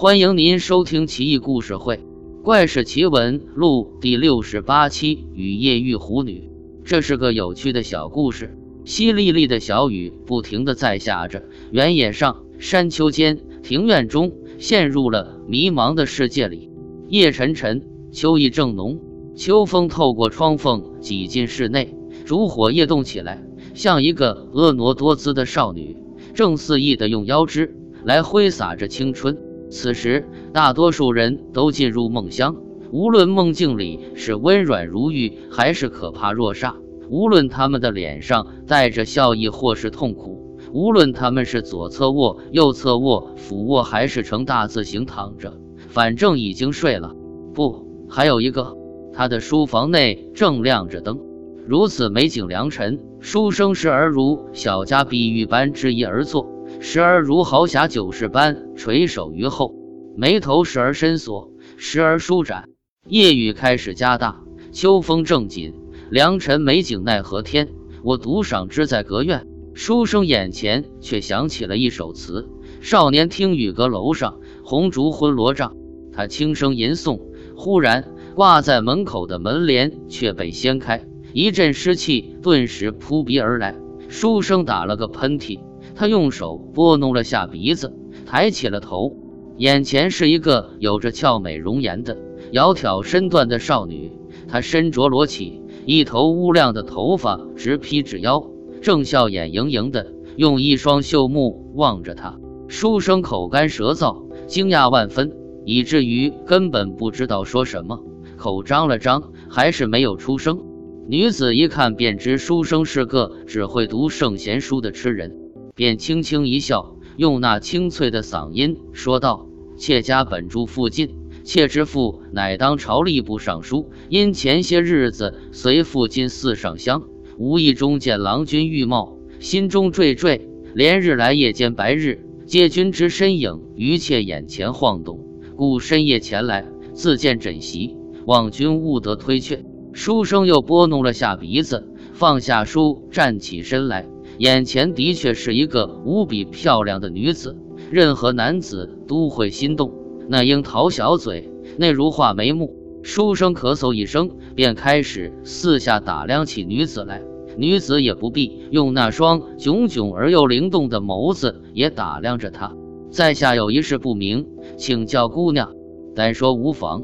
[0.00, 1.96] 欢迎您收听《奇异故事会·
[2.42, 6.50] 怪事奇闻录》第六十八期《雨夜玉狐女》。
[6.86, 8.56] 这是个有趣的小故事。
[8.86, 16.70] 淅沥沥的小雨不停地在下着，原野上、山丘间、庭院中，陷入了迷茫的世界里。
[17.08, 18.98] 夜沉沉，秋意正浓，
[19.36, 21.94] 秋风透过窗缝挤进室内，
[22.24, 23.44] 烛火夜动起来，
[23.74, 25.94] 像一个婀娜多姿的少女，
[26.32, 29.36] 正肆意地用腰肢来挥洒着青春。
[29.70, 32.56] 此时，大多数人都进入梦乡。
[32.90, 36.74] 无论梦境里是温软如玉，还是可怕若煞；
[37.08, 45.54] 无论他们的脸上带着笑意，或是痛苦；无论他们是左侧卧、右侧卧、俯卧，还是呈大字形躺着，
[45.88, 47.14] 反正已经睡了。
[47.54, 48.76] 不，还有一个，
[49.12, 51.20] 他的书房内正亮着灯。
[51.68, 56.48] 如此美景良辰，书生时而如小家碧玉般执意而坐。
[56.82, 59.74] 时而如豪侠酒士般垂首于后，
[60.16, 62.70] 眉头时而深锁，时而舒展。
[63.06, 64.40] 夜雨开始加大，
[64.72, 65.74] 秋风正紧，
[66.10, 67.68] 良辰美景奈何天。
[68.02, 69.46] 我独赏之在阁院。
[69.74, 72.48] 书生眼前却想起了一首词：
[72.80, 75.76] 少年听雨阁楼上，红烛昏罗帐。
[76.14, 77.20] 他轻声吟诵，
[77.56, 83.76] 忽然挂在门口的门帘却被掀开，一阵湿气顿时扑鼻而来。
[84.08, 85.60] 书生打了个喷嚏。
[86.00, 87.92] 他用手拨弄了下鼻子，
[88.24, 89.18] 抬起了头，
[89.58, 92.16] 眼前是一个有着俏美容颜的
[92.52, 94.10] 窈窕身段的少女。
[94.48, 98.48] 她身着罗绮，一头乌亮的头发直披至腰，
[98.80, 102.40] 正笑眼盈盈的，用一双秀目望着他。
[102.66, 108.02] 书生口干舌燥，惊讶万分，以至于根本不知道说什么，
[108.38, 110.62] 口张了张，还是没有出声。
[111.06, 115.39] 女子一看便知书生是个只会读圣贤书的痴人。
[115.80, 119.46] 便轻轻一笑，用那清脆的嗓音说道
[119.80, 127.04] ：“妾家本住附近，妾之父乃当朝吏部尚书，因前些日子随父进寺上香，
[127.38, 130.42] 无意中见郎君玉貌，心中惴惴，
[130.74, 135.24] 连日来夜间白日皆君之身影于妾眼前晃动，
[135.56, 144.06] 故深夜前来自见枕席，望君勿得推却。”书生又拨弄了下鼻子，放下书，站起身来。
[144.40, 147.54] 眼前的确是一个无比漂亮的女子，
[147.90, 149.92] 任何男子都会心动。
[150.28, 152.74] 那樱桃小嘴，那如画眉目。
[153.02, 157.20] 书生咳嗽一声，便开始四下打量起女子来。
[157.58, 162.74] 女子也不必用那双炯炯而又灵动的眸子也打量着他。
[163.10, 164.46] 在下有一事不明，
[164.78, 165.70] 请教姑娘。
[166.14, 167.02] 但说无妨。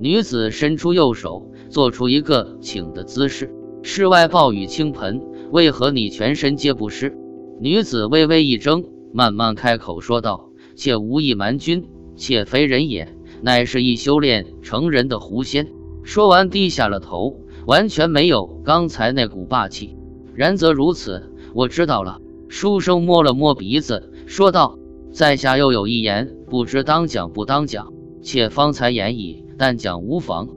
[0.00, 3.52] 女子伸出右手，做出一个请的姿势。
[3.82, 5.20] 室外暴雨倾盆。
[5.50, 7.16] 为何你全身皆不湿？
[7.58, 11.86] 女子微微一怔，慢慢开口说道：“妾无意瞒君，
[12.16, 13.08] 妾非人也，
[13.40, 15.68] 乃是一修炼成人的狐仙。”
[16.04, 19.96] 说完，低下了头，完全没有刚才那股霸气。
[20.34, 22.20] 然则如此，我知道了。
[22.48, 24.78] 书生摸了摸鼻子，说道
[25.12, 27.92] ：“在下又有一言，不知当讲不当讲。
[28.20, 30.48] 妾方才言已，但讲无妨。”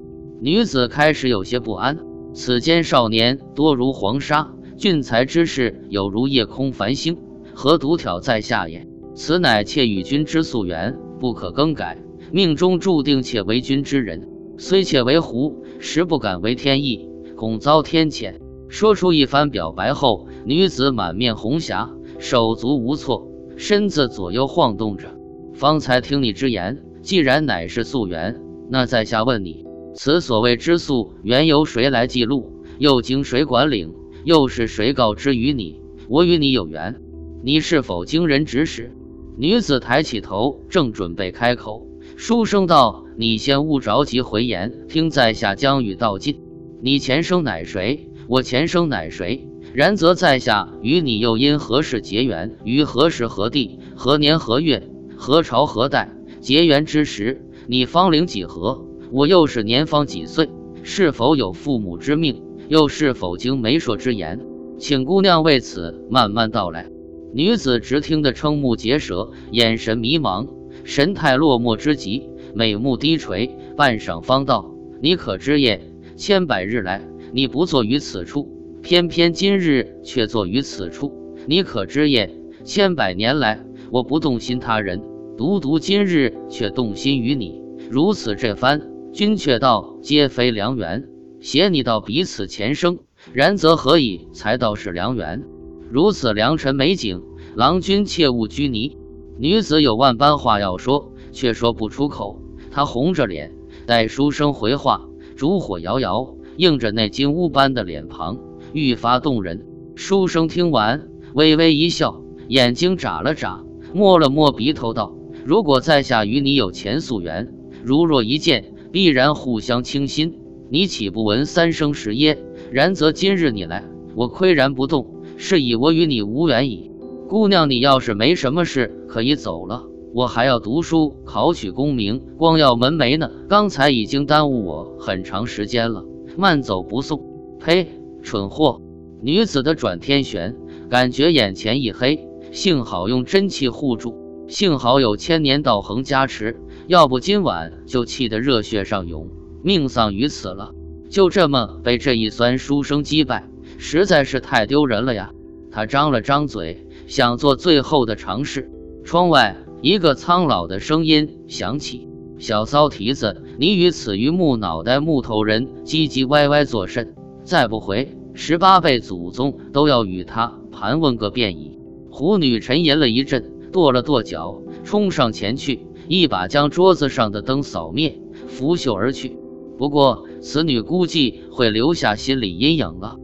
[0.41, 2.00] 女子开始有些不安，
[2.34, 4.53] 此间少年多如黄沙。
[4.81, 7.16] 俊才之士有如夜空繁星，
[7.53, 8.88] 何独挑在下也？
[9.14, 12.00] 此乃妾与君之夙缘，不可更改。
[12.31, 14.28] 命中注定妾为君之人，
[14.58, 18.40] 虽妾为狐，实不敢违天意，恐遭天谴。
[18.70, 23.28] 说出一番表白后，女子满面红霞，手足无措，
[23.58, 25.09] 身子左右晃动着。
[25.53, 32.64] 方才听你之言，既然乃是夙缘，那在下问你，此所谓之夙缘由谁来记录？
[32.80, 33.94] 又经谁管领？
[34.24, 35.82] 又是谁告知于你？
[36.08, 37.02] 我与你有缘，
[37.44, 38.92] 你是否经人指使？
[39.36, 41.88] 女子抬起头，正准备开口，
[42.18, 46.40] 书生道：“你先勿着急回言，听在下将语道尽。
[46.82, 48.12] 你前生乃谁？
[48.28, 49.48] 我前生乃谁？
[49.74, 52.58] 然则在下与你又因何事结缘？
[52.64, 53.80] 于何时何地？
[53.96, 54.88] 何年何月？
[55.18, 56.14] 何朝何代？
[56.42, 58.85] 结缘之时，你芳龄几何？
[59.12, 60.50] 我又是年方几岁？
[60.84, 64.40] 是否有父母之命？”又是否经媒妁之言，
[64.78, 66.90] 请姑娘为此慢慢道来。
[67.34, 70.47] 女子直听得瞠目结舌，眼神迷茫，
[70.85, 74.73] 神态落寞之极，美目低垂，半晌方道
[75.03, 75.82] ：“你可知也？
[76.16, 78.47] 千百日来，你不坐于此处，
[78.82, 81.12] 偏偏今日却坐于此处。
[81.47, 82.34] 你可知也？
[82.64, 85.02] 千百年来，我不动心他人，
[85.38, 87.62] 独独今日却动心于你。
[87.90, 88.82] 如此这番，
[89.12, 91.06] 君却道皆非良缘。”
[91.41, 92.99] 携你到彼此前生，
[93.34, 95.43] 然则何以才道是良缘？
[95.90, 97.23] 如此良辰美景，
[97.55, 98.96] 郎君切勿拘泥。
[99.40, 102.40] 女子有万般话要说，却说不出口。
[102.70, 103.53] 他红着脸，
[103.88, 108.38] 待书生回话，烛火摇摇，映着那金乌般的脸庞，
[108.72, 109.66] 愈发动人。
[109.96, 113.64] 书生听完，微微一笑，眼睛眨了眨，
[113.96, 117.52] 摸了摸鼻头，道：“如果在下与你有前宿缘，
[117.84, 120.38] 如若一见，必然互相倾心。
[120.73, 122.38] 你岂不闻三生石耶？
[122.72, 123.84] 然则今日你来，
[124.16, 126.90] 我岿然不动，是以我与你无缘矣。
[127.28, 129.84] 姑娘，你要是没什么事，可以走了。”
[130.16, 133.29] 我还要读书，考取功名，光耀门楣呢。
[133.50, 136.06] 刚才已经耽误我很长时间了，
[136.38, 137.22] 慢走不送。
[137.59, 137.90] 呸！
[138.24, 138.82] 蠢货！
[139.22, 140.56] 女子的转天旋，
[140.90, 144.16] 感觉眼前一黑，幸好用真气护住，
[144.47, 149.28] 幸好有千年道恒加持，要不今晚就气得热血上涌，
[149.63, 150.73] 命丧于此了。
[151.09, 153.47] 就这么被这一酸书生击败，
[153.78, 155.31] 实在是太丢人了呀！
[155.72, 158.69] 他张了张嘴，想做最后的尝试。
[159.03, 159.58] 窗外。
[159.84, 167.16] 一个苍老的声音响起：“小骚蹄子，你与此榆木脑袋木头人唧唧歪歪作甚？
[167.43, 171.79] 再不回，十八辈祖宗都要与他盘问个遍矣。”
[172.11, 179.35] 狐女沉吟了一阵，跺了跺脚，冲上前去，一把将桌子上的灯扫灭，拂袖而去。
[179.81, 183.17] 不过，此女估计会留下心理阴影了。